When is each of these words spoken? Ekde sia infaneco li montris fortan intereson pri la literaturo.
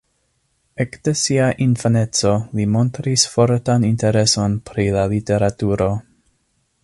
Ekde 0.85 1.11
sia 1.23 1.49
infaneco 1.65 2.31
li 2.59 2.65
montris 2.77 3.27
fortan 3.35 3.87
intereson 3.91 4.57
pri 4.71 4.87
la 4.99 5.05
literaturo. 5.15 5.93